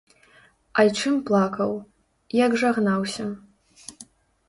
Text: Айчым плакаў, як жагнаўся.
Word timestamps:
Айчым 0.83 1.15
плакаў, 1.27 1.71
як 2.45 2.59
жагнаўся. 2.65 3.31